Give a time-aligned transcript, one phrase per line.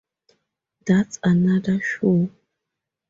[0.87, 2.31] That's another show.